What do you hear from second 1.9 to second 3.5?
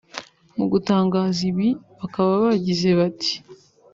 bakaba bagize bati